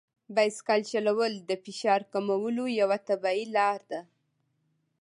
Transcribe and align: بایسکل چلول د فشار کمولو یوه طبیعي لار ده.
بایسکل 0.35 0.81
چلول 0.91 1.33
د 1.49 1.51
فشار 1.63 2.01
کمولو 2.13 2.63
یوه 2.79 2.97
طبیعي 3.09 3.45
لار 3.55 3.79
ده. 3.91 4.01